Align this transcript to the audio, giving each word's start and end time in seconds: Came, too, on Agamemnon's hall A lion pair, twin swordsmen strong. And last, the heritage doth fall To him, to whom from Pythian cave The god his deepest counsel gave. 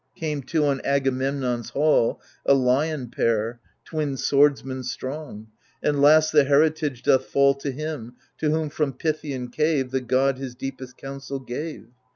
Came, 0.15 0.41
too, 0.41 0.65
on 0.65 0.81
Agamemnon's 0.83 1.69
hall 1.69 2.19
A 2.47 2.55
lion 2.55 3.11
pair, 3.11 3.59
twin 3.85 4.17
swordsmen 4.17 4.81
strong. 4.81 5.49
And 5.83 6.01
last, 6.01 6.31
the 6.31 6.43
heritage 6.45 7.03
doth 7.03 7.25
fall 7.27 7.53
To 7.53 7.69
him, 7.71 8.15
to 8.39 8.49
whom 8.49 8.71
from 8.71 8.93
Pythian 8.93 9.49
cave 9.49 9.91
The 9.91 10.01
god 10.01 10.39
his 10.39 10.55
deepest 10.55 10.97
counsel 10.97 11.37
gave. 11.37 11.89